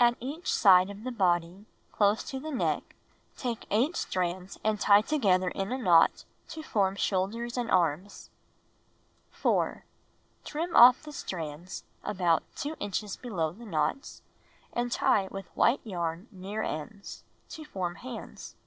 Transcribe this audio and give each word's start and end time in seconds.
At 0.00 0.16
each 0.18 0.50
side 0.50 0.88
of 0.88 1.04
the 1.04 1.12
body, 1.12 1.66
close 1.92 2.22
to 2.30 2.40
the 2.40 2.50
neck, 2.50 2.96
take 3.36 3.66
8 3.70 3.94
strands 3.98 4.58
and 4.64 4.80
tie 4.80 5.02
together 5.02 5.48
in 5.48 5.70
a 5.72 5.76
knot 5.76 6.24
to 6.48 6.62
form 6.62 6.96
shoulders 6.96 7.58
and 7.58 7.70
arms. 7.70 8.30
OU 9.30 9.36
4. 9.36 9.84
Trim 10.46 10.74
off 10.74 11.02
the 11.02 11.12
strands 11.12 11.84
about 12.02 12.44
2 12.56 12.76
inches 12.80 13.18
below 13.18 13.52
the 13.52 13.66
knots, 13.66 14.22
and 14.72 14.90
tie 14.90 15.26
with 15.30 15.54
white 15.54 15.82
yarn 15.84 16.28
near 16.32 16.62
ends— 16.62 17.22
to 17.50 17.66
form 17.66 17.96
hands. 17.96 18.54
5. 18.54 18.60